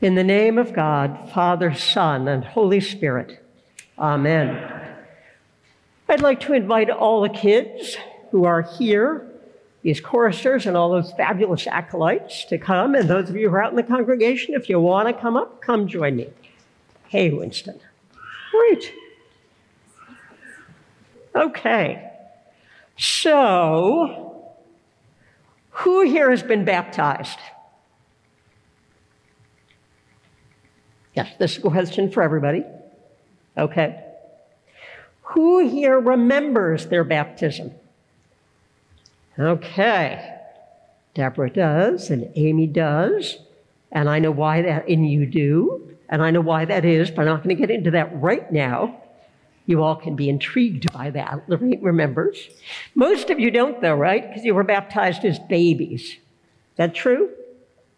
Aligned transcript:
In 0.00 0.14
the 0.14 0.24
name 0.24 0.56
of 0.56 0.72
God, 0.72 1.30
Father, 1.34 1.74
Son, 1.74 2.26
and 2.26 2.42
Holy 2.42 2.80
Spirit. 2.80 3.44
Amen. 3.98 4.80
I'd 6.08 6.22
like 6.22 6.40
to 6.40 6.54
invite 6.54 6.88
all 6.88 7.20
the 7.20 7.28
kids 7.28 7.98
who 8.30 8.44
are 8.44 8.62
here, 8.62 9.30
these 9.82 10.00
choristers 10.00 10.64
and 10.64 10.74
all 10.74 10.90
those 10.90 11.12
fabulous 11.12 11.66
acolytes, 11.66 12.46
to 12.46 12.56
come. 12.56 12.94
And 12.94 13.10
those 13.10 13.28
of 13.28 13.36
you 13.36 13.50
who 13.50 13.56
are 13.56 13.62
out 13.62 13.72
in 13.72 13.76
the 13.76 13.82
congregation, 13.82 14.54
if 14.54 14.70
you 14.70 14.80
want 14.80 15.08
to 15.08 15.12
come 15.12 15.36
up, 15.36 15.60
come 15.60 15.86
join 15.86 16.16
me. 16.16 16.30
Hey, 17.08 17.28
Winston. 17.28 17.78
Great. 18.50 18.94
Okay. 21.34 22.10
So, 22.96 24.54
who 25.70 26.02
here 26.02 26.30
has 26.30 26.42
been 26.42 26.64
baptized? 26.64 27.38
Yes, 31.24 31.36
this 31.38 31.58
is 31.58 31.64
a 31.64 31.70
question 31.70 32.10
for 32.10 32.22
everybody. 32.22 32.64
Okay. 33.56 34.04
Who 35.22 35.68
here 35.68 35.98
remembers 35.98 36.86
their 36.86 37.04
baptism? 37.04 37.72
Okay. 39.38 40.36
Deborah 41.14 41.50
does, 41.50 42.10
and 42.10 42.30
Amy 42.36 42.66
does, 42.66 43.38
and 43.90 44.08
I 44.08 44.18
know 44.18 44.30
why 44.30 44.62
that, 44.62 44.88
and 44.88 45.10
you 45.10 45.26
do, 45.26 45.96
and 46.08 46.22
I 46.22 46.30
know 46.30 46.40
why 46.40 46.64
that 46.64 46.84
is, 46.84 47.10
but 47.10 47.22
I'm 47.22 47.26
not 47.26 47.42
going 47.42 47.56
to 47.56 47.60
get 47.60 47.70
into 47.70 47.90
that 47.92 48.20
right 48.20 48.50
now. 48.52 49.00
You 49.66 49.82
all 49.82 49.96
can 49.96 50.16
be 50.16 50.28
intrigued 50.28 50.92
by 50.92 51.10
that. 51.10 51.42
Lorraine 51.48 51.82
remembers. 51.82 52.48
Most 52.94 53.30
of 53.30 53.38
you 53.38 53.50
don't, 53.50 53.80
though, 53.80 53.94
right? 53.94 54.28
Because 54.28 54.44
you 54.44 54.54
were 54.54 54.64
baptized 54.64 55.24
as 55.24 55.38
babies. 55.38 56.02
Is 56.02 56.18
that 56.76 56.94
true? 56.94 57.30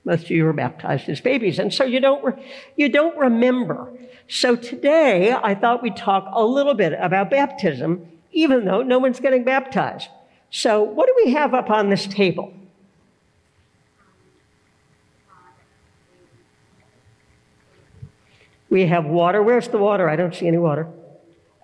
Most 0.05 0.25
of 0.25 0.31
you 0.31 0.45
were 0.45 0.53
baptized 0.53 1.09
as 1.09 1.21
babies, 1.21 1.59
and 1.59 1.73
so 1.73 1.85
you 1.85 2.01
don't, 2.01 2.25
re- 2.25 2.53
you 2.77 2.89
don't 2.89 3.17
remember. 3.17 3.93
So 4.29 4.57
today, 4.57 5.33
I 5.33 5.55
thought 5.55 5.83
we'd 5.83 5.97
talk 5.97 6.29
a 6.33 6.45
little 6.45 6.75
bit 6.75 6.93
about 6.99 7.31
baptism, 7.31 8.09
even 8.33 8.65
though 8.65 8.83
no 8.83 8.99
one's 8.99 9.21
getting 9.21 9.45
baptized. 9.45 10.09
So, 10.51 10.83
what 10.83 11.07
do 11.07 11.15
we 11.25 11.33
have 11.33 11.55
up 11.55 11.71
on 11.71 11.89
this 11.89 12.07
table? 12.07 12.53
We 18.69 18.87
have 18.87 19.05
water. 19.05 19.43
Where's 19.43 19.69
the 19.69 19.79
water? 19.79 20.09
I 20.09 20.17
don't 20.17 20.35
see 20.35 20.49
any 20.49 20.59
water. 20.59 20.89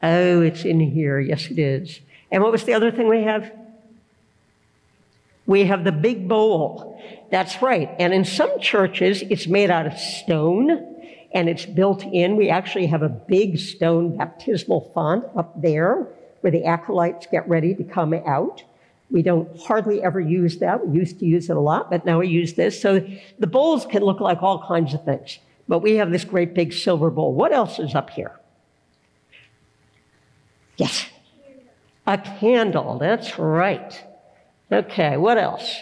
Oh, 0.02 0.42
it's 0.42 0.64
in 0.64 0.78
here. 0.78 1.18
Yes, 1.18 1.46
it 1.50 1.58
is. 1.58 2.00
And 2.30 2.42
what 2.42 2.52
was 2.52 2.64
the 2.64 2.74
other 2.74 2.90
thing 2.90 3.08
we 3.08 3.22
have? 3.22 3.50
We 5.48 5.64
have 5.64 5.82
the 5.82 5.92
big 5.92 6.28
bowl. 6.28 7.02
That's 7.30 7.62
right. 7.62 7.90
And 7.98 8.12
in 8.12 8.26
some 8.26 8.60
churches, 8.60 9.22
it's 9.22 9.46
made 9.46 9.70
out 9.70 9.86
of 9.86 9.98
stone 9.98 10.94
and 11.32 11.48
it's 11.48 11.64
built 11.64 12.04
in. 12.04 12.36
We 12.36 12.50
actually 12.50 12.86
have 12.86 13.02
a 13.02 13.08
big 13.08 13.58
stone 13.58 14.18
baptismal 14.18 14.92
font 14.94 15.24
up 15.34 15.60
there 15.60 16.06
where 16.42 16.50
the 16.50 16.64
acolytes 16.66 17.26
get 17.32 17.48
ready 17.48 17.74
to 17.74 17.82
come 17.82 18.12
out. 18.12 18.62
We 19.10 19.22
don't 19.22 19.48
hardly 19.62 20.02
ever 20.02 20.20
use 20.20 20.58
that. 20.58 20.86
We 20.86 20.98
used 20.98 21.18
to 21.20 21.26
use 21.26 21.48
it 21.48 21.56
a 21.56 21.60
lot, 21.60 21.90
but 21.90 22.04
now 22.04 22.18
we 22.18 22.28
use 22.28 22.52
this. 22.52 22.80
So 22.80 23.00
the 23.38 23.46
bowls 23.46 23.86
can 23.86 24.02
look 24.02 24.20
like 24.20 24.42
all 24.42 24.62
kinds 24.62 24.92
of 24.92 25.02
things. 25.06 25.38
But 25.66 25.78
we 25.78 25.96
have 25.96 26.10
this 26.10 26.24
great 26.24 26.52
big 26.52 26.74
silver 26.74 27.08
bowl. 27.08 27.32
What 27.32 27.52
else 27.52 27.78
is 27.78 27.94
up 27.94 28.10
here? 28.10 28.38
Yes. 30.76 31.06
A 32.06 32.18
candle. 32.18 32.98
That's 32.98 33.38
right. 33.38 34.04
Okay, 34.70 35.16
what 35.16 35.38
else? 35.38 35.76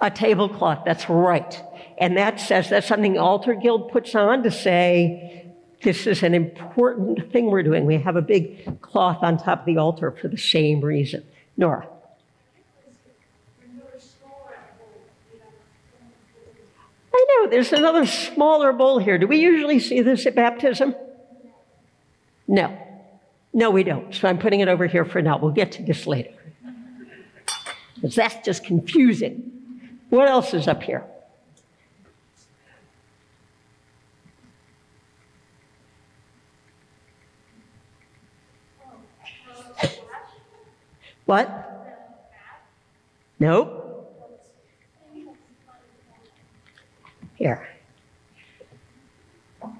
A 0.00 0.10
tablecloth. 0.10 0.84
That's 0.84 1.08
right. 1.08 1.62
And 1.98 2.16
that 2.16 2.40
says 2.40 2.70
that's 2.70 2.86
something 2.86 3.18
Altar 3.18 3.54
Guild 3.54 3.90
puts 3.90 4.14
on 4.14 4.42
to 4.42 4.50
say 4.50 5.46
this 5.82 6.06
is 6.06 6.22
an 6.22 6.34
important 6.34 7.32
thing 7.32 7.46
we're 7.46 7.62
doing. 7.62 7.86
We 7.86 7.98
have 7.98 8.16
a 8.16 8.22
big 8.22 8.80
cloth 8.80 9.18
on 9.22 9.38
top 9.38 9.60
of 9.60 9.66
the 9.66 9.78
altar 9.78 10.10
for 10.10 10.28
the 10.28 10.38
same 10.38 10.80
reason. 10.80 11.24
Nora. 11.56 11.86
I 17.12 17.26
know, 17.28 17.50
there's 17.50 17.72
another 17.72 18.06
smaller 18.06 18.72
bowl 18.72 18.98
here. 18.98 19.18
Do 19.18 19.26
we 19.26 19.38
usually 19.38 19.78
see 19.78 20.00
this 20.00 20.26
at 20.26 20.34
baptism? 20.34 20.94
No. 22.46 22.76
No, 23.52 23.70
we 23.70 23.82
don't. 23.82 24.14
So 24.14 24.28
I'm 24.28 24.38
putting 24.38 24.60
it 24.60 24.68
over 24.68 24.86
here 24.86 25.04
for 25.04 25.20
now. 25.20 25.38
We'll 25.38 25.50
get 25.50 25.72
to 25.72 25.82
this 25.82 26.06
later. 26.06 26.32
Because 27.94 28.14
that's 28.14 28.44
just 28.44 28.64
confusing. 28.64 29.98
What 30.08 30.28
else 30.28 30.54
is 30.54 30.68
up 30.68 30.82
here? 30.82 31.04
What? 41.26 41.48
Nope. 43.38 43.76
Here. 47.36 47.68
All 49.62 49.70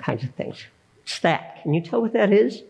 kinds 0.00 0.22
of 0.22 0.30
things. 0.36 0.66
That? 1.20 1.62
Can 1.62 1.74
you 1.74 1.80
tell 1.80 2.00
what 2.00 2.12
that 2.12 2.32
is? 2.32 2.62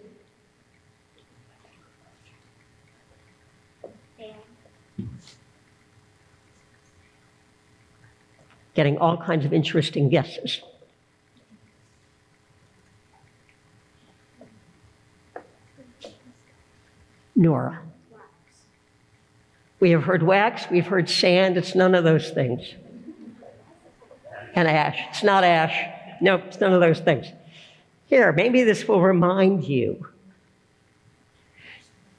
Getting 8.74 8.98
all 8.98 9.16
kinds 9.16 9.44
of 9.44 9.52
interesting 9.52 10.08
guesses. 10.10 10.60
Nora. 17.34 17.82
We 19.78 19.90
have 19.90 20.04
heard 20.04 20.22
wax, 20.22 20.66
we've 20.70 20.86
heard 20.86 21.08
sand, 21.08 21.58
it's 21.58 21.74
none 21.74 21.94
of 21.94 22.02
those 22.02 22.30
things. 22.30 22.62
And 24.54 24.66
ash. 24.66 24.98
It's 25.10 25.22
not 25.22 25.44
ash. 25.44 25.78
Nope, 26.22 26.42
it's 26.46 26.60
none 26.60 26.72
of 26.72 26.80
those 26.80 26.98
things. 27.00 27.26
Here, 28.06 28.32
maybe 28.32 28.62
this 28.62 28.86
will 28.86 29.02
remind 29.02 29.64
you. 29.64 30.08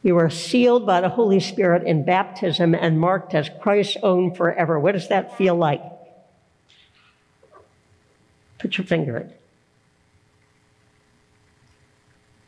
You 0.03 0.17
are 0.19 0.29
sealed 0.29 0.85
by 0.85 1.01
the 1.01 1.09
Holy 1.09 1.39
Spirit 1.39 1.83
in 1.83 2.05
baptism 2.05 2.75
and 2.75 2.99
marked 2.99 3.33
as 3.33 3.49
Christ's 3.61 3.97
own 4.03 4.33
forever. 4.33 4.79
What 4.79 4.93
does 4.93 5.07
that 5.09 5.37
feel 5.37 5.55
like? 5.55 5.81
Put 8.59 8.77
your 8.77 8.85
finger 8.85 9.17
in. 9.17 9.33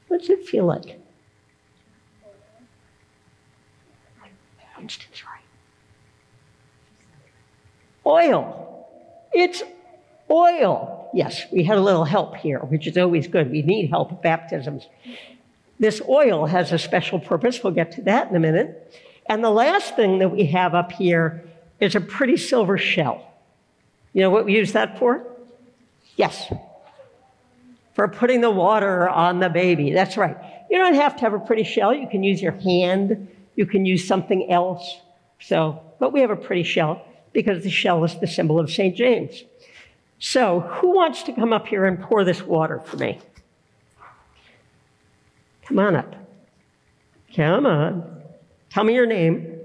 What 0.07 0.21
does 0.21 0.29
it 0.29 0.45
feel 0.47 0.65
like? 0.65 0.99
Oil. 8.05 8.87
It's 9.33 9.61
oil. 10.29 10.98
Yes, 11.13 11.45
we 11.51 11.63
had 11.63 11.77
a 11.77 11.81
little 11.81 12.05
help 12.05 12.35
here, 12.37 12.59
which 12.59 12.87
is 12.87 12.97
always 12.97 13.27
good. 13.27 13.51
We 13.51 13.61
need 13.61 13.89
help 13.89 14.11
at 14.11 14.21
baptisms. 14.21 14.87
This 15.79 16.01
oil 16.07 16.45
has 16.45 16.71
a 16.71 16.77
special 16.77 17.19
purpose. 17.19 17.63
We'll 17.63 17.73
get 17.73 17.93
to 17.93 18.01
that 18.03 18.29
in 18.29 18.35
a 18.35 18.39
minute. 18.39 18.93
And 19.25 19.43
the 19.43 19.49
last 19.49 19.95
thing 19.95 20.19
that 20.19 20.29
we 20.29 20.45
have 20.47 20.75
up 20.75 20.91
here 20.91 21.43
is 21.79 21.95
a 21.95 22.01
pretty 22.01 22.37
silver 22.37 22.77
shell. 22.77 23.25
You 24.13 24.21
know 24.21 24.29
what 24.29 24.45
we 24.45 24.55
use 24.55 24.73
that 24.73 24.99
for? 24.99 25.25
Yes. 26.15 26.51
For 27.93 28.07
putting 28.07 28.41
the 28.41 28.49
water 28.49 29.07
on 29.07 29.39
the 29.39 29.49
baby. 29.49 29.93
That's 29.93 30.17
right. 30.17 30.37
You 30.69 30.77
don't 30.77 30.95
have 30.95 31.15
to 31.17 31.21
have 31.21 31.33
a 31.33 31.39
pretty 31.39 31.63
shell. 31.63 31.93
You 31.93 32.07
can 32.07 32.23
use 32.23 32.41
your 32.41 32.51
hand 32.53 33.29
you 33.59 33.65
can 33.65 33.85
use 33.85 34.07
something 34.07 34.49
else. 34.49 35.01
So, 35.41 35.81
but 35.99 36.13
we 36.13 36.21
have 36.21 36.29
a 36.29 36.37
pretty 36.37 36.63
shell 36.63 37.05
because 37.33 37.61
the 37.61 37.69
shell 37.69 38.05
is 38.05 38.17
the 38.17 38.25
symbol 38.25 38.57
of 38.57 38.71
St. 38.71 38.95
James. 38.95 39.43
So, 40.19 40.59
who 40.59 40.93
wants 40.93 41.23
to 41.23 41.33
come 41.33 41.53
up 41.53 41.67
here 41.67 41.85
and 41.85 42.01
pour 42.01 42.25
this 42.25 42.41
water 42.41 42.79
for 42.79 42.97
me? 42.97 43.19
Come 45.63 45.79
on 45.79 45.95
up. 45.95 46.15
Come 47.35 47.65
on. 47.65 48.21
Tell 48.69 48.83
me 48.83 48.93
your 48.93 49.05
name. 49.05 49.59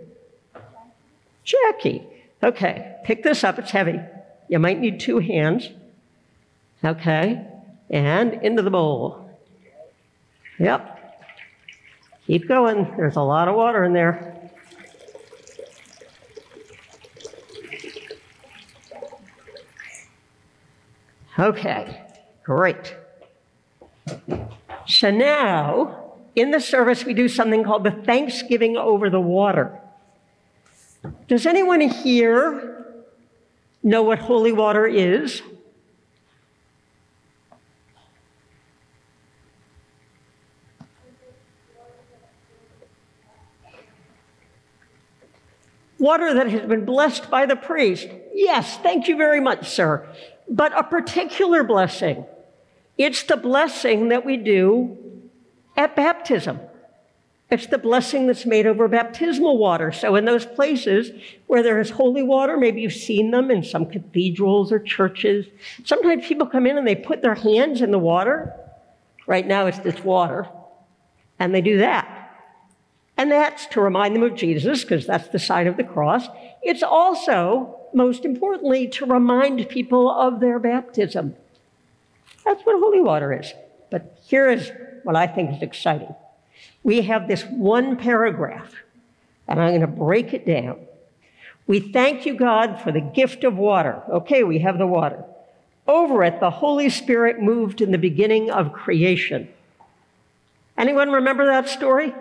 Jackie. 1.42 2.06
Okay, 2.42 2.96
pick 3.04 3.22
this 3.22 3.42
up. 3.42 3.58
It's 3.58 3.70
heavy. 3.70 3.98
You 4.48 4.58
might 4.58 4.78
need 4.78 5.00
two 5.00 5.18
hands. 5.18 5.70
Okay, 6.84 7.44
and 7.90 8.34
into 8.34 8.62
the 8.62 8.70
bowl. 8.70 9.30
Yep. 10.58 10.90
Keep 12.26 12.48
going. 12.48 12.94
There's 12.96 13.16
a 13.16 13.22
lot 13.22 13.48
of 13.48 13.56
water 13.56 13.84
in 13.84 13.92
there. 13.92 14.33
Okay, 21.38 22.00
great. 22.44 22.94
So 24.86 25.10
now, 25.10 26.14
in 26.36 26.52
the 26.52 26.60
service, 26.60 27.04
we 27.04 27.14
do 27.14 27.28
something 27.28 27.64
called 27.64 27.84
the 27.84 27.90
Thanksgiving 27.90 28.76
over 28.76 29.10
the 29.10 29.20
water. 29.20 29.80
Does 31.26 31.46
anyone 31.46 31.80
here 31.80 32.94
know 33.82 34.02
what 34.02 34.20
holy 34.20 34.52
water 34.52 34.86
is? 34.86 35.42
Water 45.98 46.34
that 46.34 46.48
has 46.50 46.68
been 46.68 46.84
blessed 46.84 47.30
by 47.30 47.46
the 47.46 47.56
priest. 47.56 48.08
Yes, 48.34 48.76
thank 48.78 49.08
you 49.08 49.16
very 49.16 49.40
much, 49.40 49.68
sir. 49.68 50.06
But 50.48 50.76
a 50.78 50.82
particular 50.82 51.64
blessing. 51.64 52.26
It's 52.96 53.22
the 53.24 53.36
blessing 53.36 54.08
that 54.08 54.24
we 54.24 54.36
do 54.36 54.96
at 55.76 55.96
baptism. 55.96 56.60
It's 57.50 57.66
the 57.66 57.78
blessing 57.78 58.26
that's 58.26 58.46
made 58.46 58.66
over 58.66 58.88
baptismal 58.88 59.58
water. 59.58 59.92
So, 59.92 60.16
in 60.16 60.24
those 60.24 60.46
places 60.46 61.10
where 61.46 61.62
there 61.62 61.78
is 61.78 61.90
holy 61.90 62.22
water, 62.22 62.56
maybe 62.56 62.80
you've 62.80 62.92
seen 62.92 63.30
them 63.30 63.50
in 63.50 63.62
some 63.62 63.86
cathedrals 63.86 64.72
or 64.72 64.78
churches. 64.78 65.46
Sometimes 65.84 66.26
people 66.26 66.46
come 66.46 66.66
in 66.66 66.78
and 66.78 66.86
they 66.86 66.96
put 66.96 67.22
their 67.22 67.34
hands 67.34 67.82
in 67.82 67.90
the 67.90 67.98
water. 67.98 68.52
Right 69.26 69.46
now, 69.46 69.66
it's 69.66 69.78
this 69.78 70.02
water. 70.02 70.48
And 71.38 71.54
they 71.54 71.60
do 71.60 71.78
that. 71.78 72.13
And 73.16 73.30
that's 73.30 73.66
to 73.66 73.80
remind 73.80 74.16
them 74.16 74.24
of 74.24 74.34
Jesus, 74.34 74.82
because 74.82 75.06
that's 75.06 75.28
the 75.28 75.38
sign 75.38 75.66
of 75.66 75.76
the 75.76 75.84
cross. 75.84 76.26
It's 76.62 76.82
also, 76.82 77.76
most 77.92 78.24
importantly, 78.24 78.88
to 78.88 79.06
remind 79.06 79.68
people 79.68 80.10
of 80.10 80.40
their 80.40 80.58
baptism. 80.58 81.36
That's 82.44 82.62
what 82.62 82.80
holy 82.80 83.00
water 83.00 83.32
is. 83.32 83.52
But 83.90 84.18
here 84.24 84.50
is 84.50 84.72
what 85.04 85.14
I 85.14 85.26
think 85.28 85.54
is 85.54 85.62
exciting. 85.62 86.14
We 86.82 87.02
have 87.02 87.28
this 87.28 87.44
one 87.44 87.96
paragraph, 87.96 88.74
and 89.46 89.60
I'm 89.60 89.70
going 89.70 89.80
to 89.82 89.86
break 89.86 90.34
it 90.34 90.46
down. 90.46 90.78
We 91.66 91.80
thank 91.80 92.26
you, 92.26 92.34
God, 92.34 92.80
for 92.82 92.92
the 92.92 93.00
gift 93.00 93.44
of 93.44 93.56
water. 93.56 94.02
Okay, 94.08 94.42
we 94.42 94.58
have 94.58 94.76
the 94.76 94.86
water. 94.86 95.24
Over 95.86 96.24
it, 96.24 96.40
the 96.40 96.50
Holy 96.50 96.90
Spirit 96.90 97.40
moved 97.40 97.80
in 97.80 97.92
the 97.92 97.98
beginning 97.98 98.50
of 98.50 98.72
creation. 98.72 99.48
Anyone 100.76 101.10
remember 101.10 101.46
that 101.46 101.68
story? 101.68 102.12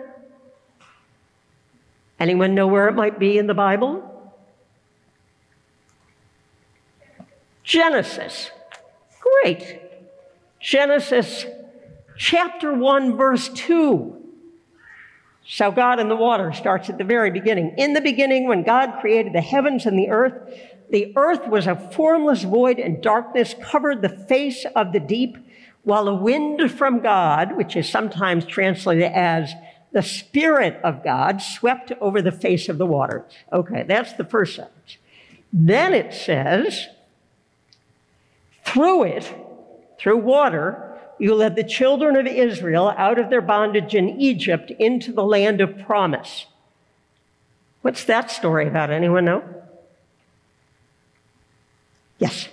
Anyone 2.18 2.54
know 2.54 2.66
where 2.66 2.88
it 2.88 2.94
might 2.94 3.18
be 3.18 3.38
in 3.38 3.46
the 3.46 3.54
Bible? 3.54 4.10
Genesis. 7.62 8.50
Great. 9.20 9.80
Genesis 10.60 11.46
chapter 12.16 12.72
1, 12.72 13.16
verse 13.16 13.48
2. 13.48 14.20
So, 15.46 15.70
God 15.70 16.00
in 16.00 16.08
the 16.08 16.16
water 16.16 16.52
starts 16.52 16.88
at 16.88 16.96
the 16.96 17.04
very 17.04 17.30
beginning. 17.30 17.74
In 17.76 17.92
the 17.92 18.00
beginning, 18.00 18.48
when 18.48 18.62
God 18.62 19.00
created 19.00 19.34
the 19.34 19.42
heavens 19.42 19.84
and 19.84 19.98
the 19.98 20.08
earth, 20.08 20.32
the 20.90 21.12
earth 21.16 21.46
was 21.48 21.66
a 21.66 21.74
formless 21.74 22.44
void, 22.44 22.78
and 22.78 23.02
darkness 23.02 23.54
covered 23.62 24.00
the 24.00 24.08
face 24.08 24.64
of 24.74 24.92
the 24.92 25.00
deep, 25.00 25.36
while 25.82 26.08
a 26.08 26.14
wind 26.14 26.70
from 26.70 27.00
God, 27.00 27.56
which 27.56 27.76
is 27.76 27.88
sometimes 27.88 28.46
translated 28.46 29.10
as 29.12 29.52
the 29.94 30.02
Spirit 30.02 30.80
of 30.82 31.04
God, 31.04 31.40
swept 31.40 31.92
over 32.00 32.20
the 32.20 32.32
face 32.32 32.68
of 32.68 32.78
the 32.78 32.84
water. 32.84 33.24
Okay, 33.52 33.84
that's 33.84 34.12
the 34.14 34.24
first 34.24 34.56
sentence. 34.56 34.98
Then 35.52 35.94
it 35.94 36.12
says, 36.12 36.88
through 38.64 39.04
it, 39.04 39.32
through 39.96 40.18
water, 40.18 40.98
you 41.20 41.32
led 41.32 41.54
the 41.54 41.62
children 41.62 42.16
of 42.16 42.26
Israel 42.26 42.92
out 42.98 43.20
of 43.20 43.30
their 43.30 43.40
bondage 43.40 43.94
in 43.94 44.20
Egypt 44.20 44.72
into 44.80 45.12
the 45.12 45.22
land 45.22 45.60
of 45.60 45.78
promise. 45.78 46.46
What's 47.82 48.02
that 48.06 48.32
story 48.32 48.66
about? 48.66 48.90
Anyone 48.90 49.26
know? 49.26 49.44
Yes. 52.18 52.48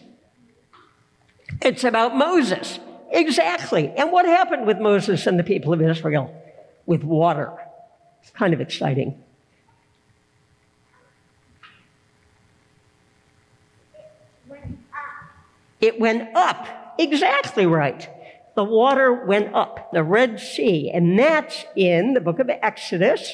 It's 1.60 1.84
about 1.84 2.16
Moses. 2.16 2.80
Exactly. 3.10 3.92
And 3.98 4.12
what 4.12 4.28
happened 4.28 4.68
with 4.68 4.78
Moses 4.78 5.26
and 5.26 5.40
the 5.40 5.44
people 5.44 5.74
of 5.74 5.82
Israel? 5.82 6.38
With 6.86 7.04
water. 7.04 7.52
It's 8.22 8.32
kind 8.32 8.54
of 8.54 8.62
exciting. 8.62 9.22
It 15.80 16.00
went 16.00 16.36
up. 16.36 16.96
Exactly 17.00 17.66
right 17.66 18.08
the 18.56 18.64
water 18.64 19.14
went 19.14 19.54
up, 19.54 19.92
the 19.92 20.04
Red 20.04 20.40
Sea, 20.40 20.92
and 20.92 21.18
that's 21.18 21.66
in 21.76 22.14
the 22.14 22.22
book 22.22 22.40
of 22.40 22.50
Exodus. 22.50 23.34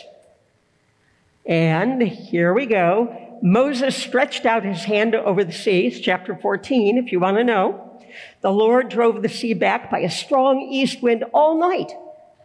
And 1.46 2.02
here 2.02 2.54
we 2.54 2.66
go. 2.66 3.40
Moses 3.42 3.96
stretched 3.96 4.46
out 4.46 4.64
his 4.64 4.84
hand 4.84 5.16
over 5.16 5.44
the 5.44 5.52
sea, 5.52 5.90
chapter 5.90 6.36
14, 6.36 6.98
if 6.98 7.12
you 7.12 7.20
want 7.20 7.38
to 7.38 7.44
know. 7.44 8.00
The 8.42 8.52
Lord 8.52 8.90
drove 8.90 9.22
the 9.22 9.30
sea 9.30 9.54
back 9.54 9.90
by 9.90 10.00
a 10.00 10.10
strong 10.10 10.62
east 10.62 11.02
wind 11.02 11.24
all 11.34 11.60
night 11.60 11.92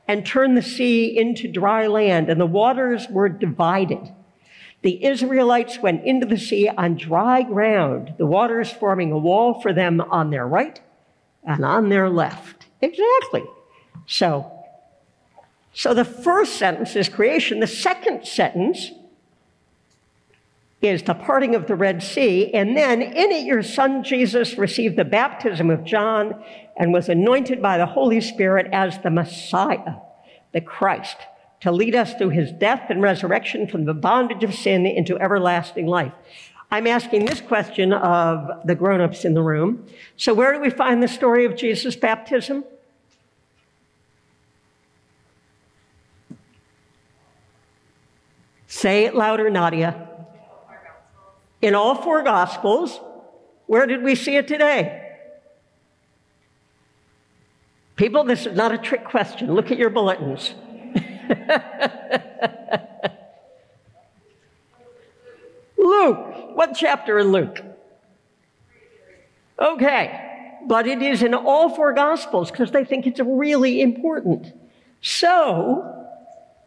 and 0.06 0.26
turned 0.26 0.56
the 0.56 0.62
sea 0.62 1.16
into 1.16 1.48
dry 1.48 1.86
land, 1.86 2.28
and 2.28 2.40
the 2.40 2.46
waters 2.46 3.06
were 3.08 3.28
divided. 3.28 4.12
The 4.82 5.04
Israelites 5.04 5.78
went 5.78 6.04
into 6.04 6.26
the 6.26 6.38
sea 6.38 6.68
on 6.68 6.96
dry 6.96 7.42
ground, 7.42 8.14
the 8.18 8.26
waters 8.26 8.70
forming 8.70 9.12
a 9.12 9.18
wall 9.18 9.60
for 9.60 9.72
them 9.72 10.00
on 10.00 10.30
their 10.30 10.46
right 10.46 10.80
and 11.44 11.64
on 11.64 11.88
their 11.88 12.08
left. 12.08 12.66
Exactly. 12.80 13.44
So, 14.06 14.50
so 15.72 15.94
the 15.94 16.04
first 16.04 16.56
sentence 16.56 16.96
is 16.96 17.08
creation. 17.08 17.60
The 17.60 17.66
second 17.68 18.26
sentence 18.26 18.90
is 20.82 21.04
the 21.04 21.14
parting 21.14 21.54
of 21.54 21.68
the 21.68 21.76
Red 21.76 22.02
Sea. 22.02 22.52
And 22.52 22.76
then 22.76 23.00
in 23.00 23.30
it, 23.30 23.46
your 23.46 23.62
son 23.62 24.02
Jesus 24.02 24.58
received 24.58 24.96
the 24.96 25.04
baptism 25.04 25.70
of 25.70 25.84
John 25.84 26.42
and 26.76 26.92
was 26.92 27.08
anointed 27.08 27.62
by 27.62 27.78
the 27.78 27.86
Holy 27.86 28.20
Spirit 28.20 28.66
as 28.72 28.98
the 28.98 29.10
Messiah, 29.10 29.94
the 30.52 30.60
Christ, 30.60 31.16
to 31.60 31.70
lead 31.70 31.94
us 31.94 32.14
through 32.14 32.30
his 32.30 32.50
death 32.50 32.90
and 32.90 33.00
resurrection 33.00 33.68
from 33.68 33.84
the 33.84 33.94
bondage 33.94 34.42
of 34.42 34.52
sin 34.54 34.84
into 34.84 35.16
everlasting 35.18 35.86
life. 35.86 36.12
I'm 36.72 36.88
asking 36.88 37.26
this 37.26 37.40
question 37.40 37.92
of 37.92 38.66
the 38.66 38.74
grown 38.74 39.00
ups 39.00 39.24
in 39.24 39.34
the 39.34 39.42
room. 39.42 39.86
So, 40.16 40.34
where 40.34 40.52
do 40.52 40.58
we 40.58 40.70
find 40.70 41.02
the 41.02 41.08
story 41.08 41.44
of 41.44 41.54
Jesus' 41.54 41.94
baptism? 41.94 42.64
Say 48.66 49.04
it 49.04 49.14
louder, 49.14 49.50
Nadia. 49.50 50.08
In 51.62 51.74
all 51.74 51.94
four 51.94 52.22
Gospels. 52.22 53.00
Where 53.66 53.86
did 53.86 54.02
we 54.02 54.16
see 54.16 54.36
it 54.36 54.46
today? 54.48 54.98
People, 57.96 58.24
this 58.24 58.46
is 58.46 58.56
not 58.56 58.72
a 58.72 58.78
trick 58.78 59.04
question. 59.04 59.54
Look 59.54 59.70
at 59.70 59.78
your 59.78 59.90
bulletins. 59.90 60.54
Luke. 65.78 66.56
What 66.56 66.74
chapter 66.74 67.18
in 67.18 67.32
Luke? 67.32 67.62
Okay. 69.58 70.58
But 70.66 70.86
it 70.86 71.00
is 71.02 71.22
in 71.22 71.32
all 71.34 71.74
four 71.74 71.92
Gospels 71.92 72.50
because 72.50 72.72
they 72.72 72.84
think 72.84 73.06
it's 73.06 73.20
really 73.20 73.80
important. 73.80 74.52
So, 75.00 76.08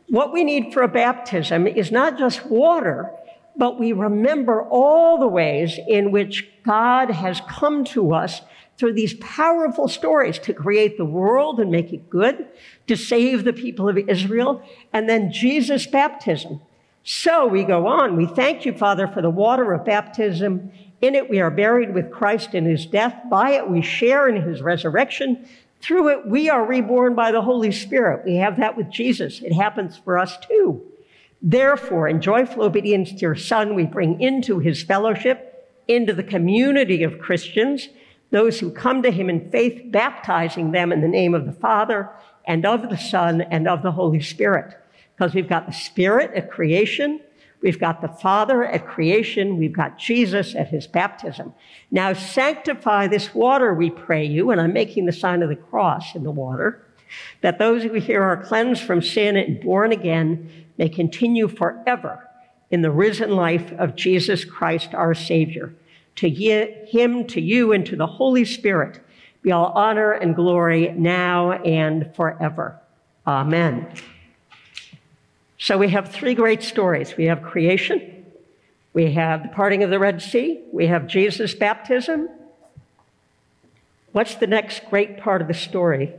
what 0.08 0.34
we 0.34 0.44
need 0.44 0.74
for 0.74 0.82
a 0.82 0.88
baptism 0.88 1.68
is 1.68 1.92
not 1.92 2.18
just 2.18 2.46
water, 2.46 3.12
but 3.58 3.80
we 3.80 3.94
remember 3.94 4.64
all 4.64 5.18
the 5.18 5.28
ways 5.28 5.80
in 5.88 6.12
which 6.12 6.48
God 6.64 7.10
has 7.12 7.42
come 7.48 7.84
to 7.86 8.14
us 8.14 8.42
through 8.78 8.94
these 8.94 9.14
powerful 9.16 9.88
stories 9.88 10.38
to 10.40 10.54
create 10.54 10.98
the 10.98 11.06
world 11.06 11.60
and 11.60 11.72
make 11.72 11.94
it 11.94 12.10
good, 12.10 12.48
to 12.88 12.98
save 12.98 13.44
the 13.44 13.54
people 13.54 13.88
of 13.88 13.98
Israel, 13.98 14.62
and 14.92 15.08
then 15.08 15.32
Jesus' 15.32 15.88
baptism. 15.88 16.60
So 17.04 17.48
we 17.48 17.64
go 17.64 17.88
on. 17.88 18.18
We 18.18 18.26
thank 18.26 18.66
you, 18.66 18.74
Father, 18.74 19.08
for 19.08 19.22
the 19.22 19.30
water 19.30 19.72
of 19.74 19.86
baptism. 19.86 20.72
In 21.02 21.16
it, 21.16 21.30
we 21.30 21.40
are 21.40 21.52
buried 21.52 21.94
with 21.94 22.12
Christ 22.12 22.56
in 22.56 22.66
his 22.66 22.86
death. 22.86 23.16
By 23.30 23.52
it, 23.52 23.70
we 23.70 23.82
share 23.82 24.28
in 24.28 24.42
his 24.42 24.62
resurrection. 24.62 25.48
Through 25.82 26.10
it, 26.10 26.28
we 26.28 26.50
are 26.50 26.66
reborn 26.66 27.14
by 27.14 27.32
the 27.32 27.44
Holy 27.44 27.72
Spirit. 27.72 28.26
We 28.26 28.38
have 28.38 28.58
that 28.58 28.76
with 28.76 28.90
Jesus. 28.90 29.40
It 29.42 29.54
happens 29.54 29.98
for 29.98 30.18
us 30.18 30.38
too. 30.48 30.84
Therefore, 31.42 32.08
in 32.08 32.22
joyful 32.22 32.64
obedience 32.64 33.12
to 33.12 33.18
your 33.18 33.36
Son, 33.36 33.76
we 33.76 33.86
bring 33.86 34.20
into 34.22 34.60
his 34.60 34.84
fellowship, 34.84 35.70
into 35.88 36.14
the 36.14 36.24
community 36.24 37.04
of 37.04 37.20
Christians, 37.20 37.90
those 38.32 38.60
who 38.60 38.72
come 38.72 39.04
to 39.04 39.12
him 39.12 39.30
in 39.30 39.50
faith, 39.52 39.92
baptizing 39.92 40.72
them 40.72 40.92
in 40.92 41.02
the 41.02 41.08
name 41.08 41.34
of 41.34 41.46
the 41.46 41.54
Father 41.54 42.10
and 42.46 42.66
of 42.66 42.90
the 42.90 42.98
Son 42.98 43.42
and 43.42 43.68
of 43.68 43.84
the 43.84 43.92
Holy 43.92 44.22
Spirit. 44.22 44.76
Because 45.16 45.34
we've 45.34 45.50
got 45.50 45.68
the 45.68 45.74
Spirit 45.74 46.32
at 46.36 46.52
creation, 46.52 47.22
We've 47.66 47.80
got 47.80 48.00
the 48.00 48.08
Father 48.08 48.64
at 48.64 48.86
creation. 48.86 49.58
We've 49.58 49.74
got 49.74 49.98
Jesus 49.98 50.54
at 50.54 50.68
his 50.68 50.86
baptism. 50.86 51.52
Now 51.90 52.14
sanctify 52.14 53.08
this 53.08 53.34
water, 53.34 53.74
we 53.74 53.90
pray 53.90 54.24
you, 54.24 54.52
and 54.52 54.62
I'm 54.62 54.72
making 54.72 55.08
the 55.08 55.12
sign 55.12 55.42
of 55.42 55.50
the 55.50 55.56
cross 55.56 56.14
in 56.14 56.24
the 56.24 56.30
water, 56.30 56.86
that 57.42 57.58
those 57.58 57.82
who 57.82 57.94
here 57.94 58.22
are 58.22 58.44
cleansed 58.44 58.84
from 58.84 59.02
sin 59.02 59.36
and 59.36 59.60
born 59.60 59.92
again 59.92 60.65
may 60.78 60.90
continue 60.90 61.48
forever 61.48 62.30
in 62.72 62.82
the 62.82 62.92
risen 62.92 63.32
life 63.32 63.72
of 63.74 63.96
Jesus 63.96 64.44
Christ, 64.46 64.94
our 64.94 65.14
Savior. 65.14 65.74
To 66.18 66.30
him, 66.30 67.28
to 67.28 67.42
you, 67.42 67.74
and 67.74 67.86
to 67.86 67.96
the 67.96 68.08
Holy 68.08 68.46
Spirit 68.46 69.02
be 69.42 69.52
all 69.52 69.72
honor 69.76 70.12
and 70.12 70.36
glory 70.36 70.92
now 70.98 71.52
and 71.52 72.16
forever. 72.16 72.80
Amen. 73.28 73.88
So 75.60 75.78
we 75.78 75.90
have 75.90 76.12
three 76.12 76.34
great 76.34 76.64
stories 76.64 77.16
we 77.16 77.26
have 77.26 77.44
creation, 77.44 78.26
we 78.94 79.14
have 79.14 79.44
the 79.44 79.50
parting 79.50 79.84
of 79.84 79.90
the 79.90 80.00
Red 80.00 80.22
Sea, 80.22 80.62
we 80.72 80.88
have 80.88 81.06
Jesus' 81.06 81.54
baptism. 81.54 82.28
What's 84.14 84.36
the 84.36 84.48
next 84.48 84.90
great 84.90 85.18
part 85.18 85.42
of 85.42 85.48
the 85.48 85.54
story? 85.54 86.14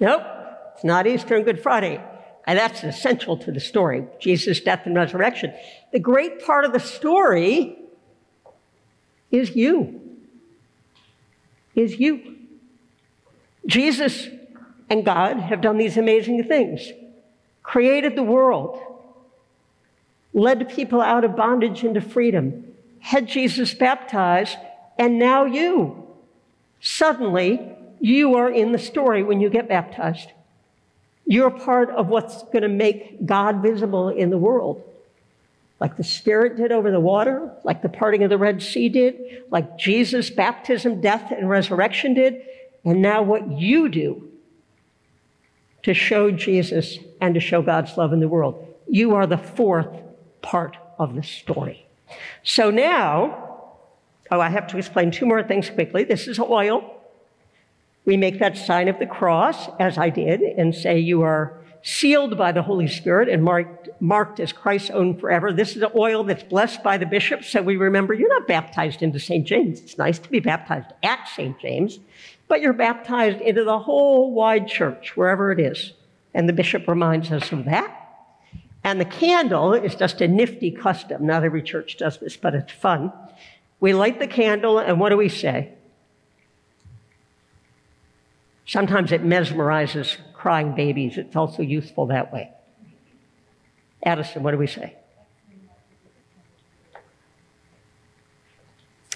Nope, 0.00 0.22
it's 0.74 0.84
not 0.84 1.06
Easter 1.06 1.36
and 1.36 1.44
Good 1.44 1.62
Friday. 1.62 2.00
And 2.46 2.58
that's 2.58 2.84
essential 2.84 3.36
to 3.38 3.50
the 3.50 3.60
story 3.60 4.06
Jesus' 4.20 4.60
death 4.60 4.82
and 4.84 4.94
resurrection. 4.94 5.52
The 5.92 5.98
great 5.98 6.44
part 6.44 6.64
of 6.64 6.72
the 6.72 6.80
story 6.80 7.76
is 9.30 9.56
you. 9.56 10.00
Is 11.74 11.98
you. 11.98 12.36
Jesus 13.66 14.28
and 14.88 15.04
God 15.04 15.38
have 15.38 15.60
done 15.60 15.76
these 15.76 15.96
amazing 15.96 16.44
things 16.44 16.92
created 17.66 18.14
the 18.14 18.22
world, 18.22 18.80
led 20.32 20.68
people 20.68 21.00
out 21.00 21.24
of 21.24 21.34
bondage 21.34 21.82
into 21.82 22.00
freedom, 22.00 22.64
had 23.00 23.26
Jesus 23.26 23.74
baptized, 23.74 24.56
and 24.96 25.18
now 25.18 25.44
you. 25.44 26.06
Suddenly, 26.80 27.75
you 28.00 28.36
are 28.36 28.50
in 28.50 28.72
the 28.72 28.78
story 28.78 29.22
when 29.22 29.40
you 29.40 29.50
get 29.50 29.68
baptized. 29.68 30.30
You're 31.24 31.50
part 31.50 31.90
of 31.90 32.08
what's 32.08 32.42
going 32.44 32.62
to 32.62 32.68
make 32.68 33.26
God 33.26 33.62
visible 33.62 34.08
in 34.08 34.30
the 34.30 34.38
world. 34.38 34.82
Like 35.80 35.96
the 35.96 36.04
Spirit 36.04 36.56
did 36.56 36.72
over 36.72 36.90
the 36.90 37.00
water, 37.00 37.50
like 37.64 37.82
the 37.82 37.88
parting 37.88 38.22
of 38.22 38.30
the 38.30 38.38
Red 38.38 38.62
Sea 38.62 38.88
did, 38.88 39.44
like 39.50 39.76
Jesus' 39.76 40.30
baptism, 40.30 41.00
death, 41.00 41.32
and 41.32 41.50
resurrection 41.50 42.14
did, 42.14 42.42
and 42.84 43.02
now 43.02 43.22
what 43.22 43.50
you 43.50 43.88
do 43.88 44.30
to 45.82 45.92
show 45.92 46.30
Jesus 46.30 46.98
and 47.20 47.34
to 47.34 47.40
show 47.40 47.60
God's 47.60 47.96
love 47.96 48.12
in 48.12 48.20
the 48.20 48.28
world. 48.28 48.66
You 48.88 49.14
are 49.14 49.26
the 49.26 49.38
fourth 49.38 50.02
part 50.40 50.76
of 50.98 51.14
the 51.14 51.22
story. 51.22 51.86
So 52.42 52.70
now, 52.70 53.74
oh, 54.30 54.40
I 54.40 54.48
have 54.48 54.68
to 54.68 54.78
explain 54.78 55.10
two 55.10 55.26
more 55.26 55.42
things 55.42 55.68
quickly. 55.68 56.04
This 56.04 56.26
is 56.26 56.38
oil. 56.38 56.95
We 58.06 58.16
make 58.16 58.38
that 58.38 58.56
sign 58.56 58.88
of 58.88 58.98
the 58.98 59.06
cross, 59.06 59.68
as 59.78 59.98
I 59.98 60.08
did, 60.10 60.40
and 60.40 60.74
say 60.74 60.98
you 60.98 61.22
are 61.22 61.58
sealed 61.82 62.38
by 62.38 62.52
the 62.52 62.62
Holy 62.62 62.86
Spirit 62.86 63.28
and 63.28 63.42
marked, 63.42 63.88
marked 64.00 64.40
as 64.40 64.52
Christ's 64.52 64.90
own 64.90 65.18
forever. 65.18 65.52
This 65.52 65.74
is 65.74 65.80
the 65.80 65.96
oil 65.96 66.24
that's 66.24 66.44
blessed 66.44 66.82
by 66.82 66.98
the 66.98 67.06
bishop, 67.06 67.44
so 67.44 67.62
we 67.62 67.76
remember 67.76 68.14
you're 68.14 68.28
not 68.28 68.48
baptized 68.48 69.02
into 69.02 69.18
St. 69.18 69.46
James. 69.46 69.80
It's 69.80 69.98
nice 69.98 70.20
to 70.20 70.30
be 70.30 70.40
baptized 70.40 70.92
at 71.02 71.28
St. 71.28 71.58
James, 71.60 71.98
but 72.48 72.60
you're 72.60 72.72
baptized 72.72 73.40
into 73.40 73.64
the 73.64 73.78
whole 73.78 74.32
wide 74.32 74.68
church, 74.68 75.16
wherever 75.16 75.50
it 75.50 75.60
is. 75.60 75.92
And 76.32 76.48
the 76.48 76.52
bishop 76.52 76.86
reminds 76.86 77.32
us 77.32 77.50
of 77.50 77.64
that. 77.64 77.92
And 78.84 79.00
the 79.00 79.04
candle 79.04 79.74
is 79.74 79.96
just 79.96 80.20
a 80.20 80.28
nifty 80.28 80.70
custom. 80.70 81.26
Not 81.26 81.42
every 81.42 81.62
church 81.62 81.96
does 81.96 82.18
this, 82.18 82.36
but 82.36 82.54
it's 82.54 82.72
fun. 82.72 83.12
We 83.80 83.94
light 83.94 84.20
the 84.20 84.28
candle, 84.28 84.78
and 84.78 85.00
what 85.00 85.10
do 85.10 85.16
we 85.16 85.28
say? 85.28 85.75
Sometimes 88.66 89.12
it 89.12 89.22
mesmerizes 89.22 90.16
crying 90.34 90.74
babies. 90.74 91.16
It's 91.16 91.36
also 91.36 91.62
useful 91.62 92.06
that 92.06 92.32
way. 92.32 92.50
Addison, 94.02 94.42
what 94.42 94.50
do 94.50 94.58
we 94.58 94.66
say? 94.66 94.96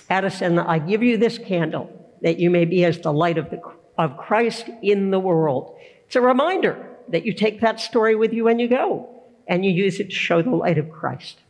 Addison, 0.09 0.59
I 0.59 0.79
give 0.79 1.03
you 1.03 1.17
this 1.17 1.39
candle 1.39 1.89
that 2.23 2.39
you 2.39 2.51
may 2.51 2.65
be 2.65 2.85
as 2.85 2.99
the 3.01 3.13
light 3.13 3.39
of, 3.39 3.51
the, 3.51 3.61
of 3.99 4.17
Christ 4.17 4.69
in 4.83 5.11
the 5.11 5.21
world. 5.21 5.77
It's 6.07 6.17
a 6.17 6.21
reminder 6.21 6.89
that 7.09 7.25
you 7.25 7.33
take 7.33 7.61
that 7.61 7.81
story 7.81 8.15
with 8.15 8.33
you 8.33 8.45
when 8.45 8.59
you 8.59 8.69
go 8.69 9.23
and 9.47 9.65
you 9.65 9.71
use 9.71 10.01
it 10.01 10.11
to 10.11 10.15
show 10.15 10.43
the 10.43 10.51
light 10.51 10.79
of 10.79 10.91
Christ. 10.91 11.41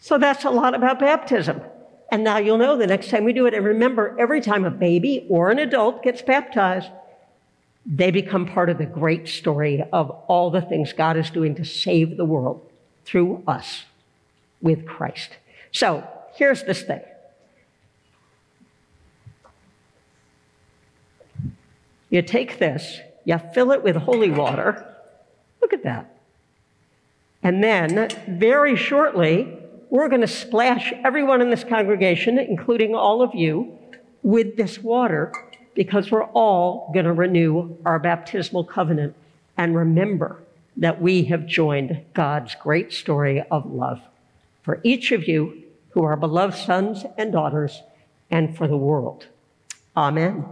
So 0.00 0.18
that's 0.18 0.44
a 0.44 0.50
lot 0.50 0.74
about 0.74 1.00
baptism. 1.00 1.62
And 2.10 2.22
now 2.22 2.38
you'll 2.38 2.58
know 2.58 2.76
the 2.76 2.86
next 2.86 3.10
time 3.10 3.24
we 3.24 3.32
do 3.32 3.46
it. 3.46 3.54
And 3.54 3.64
remember, 3.64 4.14
every 4.18 4.40
time 4.40 4.64
a 4.64 4.70
baby 4.70 5.26
or 5.28 5.50
an 5.50 5.58
adult 5.58 6.02
gets 6.02 6.22
baptized, 6.22 6.88
they 7.86 8.10
become 8.10 8.46
part 8.46 8.70
of 8.70 8.78
the 8.78 8.86
great 8.86 9.28
story 9.28 9.82
of 9.92 10.10
all 10.28 10.50
the 10.50 10.62
things 10.62 10.92
God 10.92 11.16
is 11.16 11.30
doing 11.30 11.54
to 11.56 11.64
save 11.64 12.16
the 12.16 12.24
world 12.24 12.70
through 13.04 13.42
us 13.46 13.84
with 14.62 14.86
Christ. 14.86 15.30
So 15.72 16.06
here's 16.34 16.62
this 16.64 16.82
thing. 16.82 17.02
You 22.10 22.22
take 22.22 22.58
this, 22.58 23.00
you 23.24 23.38
fill 23.52 23.72
it 23.72 23.82
with 23.82 23.96
holy 23.96 24.30
water. 24.30 24.94
Look 25.60 25.72
at 25.72 25.82
that. 25.82 26.14
And 27.42 27.62
then, 27.62 28.08
very 28.28 28.76
shortly, 28.76 29.58
we're 29.94 30.08
going 30.08 30.20
to 30.20 30.26
splash 30.26 30.92
everyone 31.04 31.40
in 31.40 31.50
this 31.50 31.62
congregation, 31.62 32.36
including 32.36 32.96
all 32.96 33.22
of 33.22 33.32
you, 33.32 33.78
with 34.24 34.56
this 34.56 34.80
water 34.80 35.32
because 35.76 36.10
we're 36.10 36.24
all 36.24 36.90
going 36.92 37.04
to 37.06 37.12
renew 37.12 37.76
our 37.86 38.00
baptismal 38.00 38.64
covenant 38.64 39.14
and 39.56 39.76
remember 39.76 40.42
that 40.76 41.00
we 41.00 41.22
have 41.22 41.46
joined 41.46 42.04
God's 42.12 42.56
great 42.56 42.92
story 42.92 43.44
of 43.52 43.70
love 43.70 44.00
for 44.64 44.80
each 44.82 45.12
of 45.12 45.28
you 45.28 45.62
who 45.90 46.02
are 46.02 46.16
beloved 46.16 46.56
sons 46.56 47.04
and 47.16 47.30
daughters 47.30 47.80
and 48.32 48.56
for 48.56 48.66
the 48.66 48.76
world. 48.76 49.28
Amen. 49.96 50.44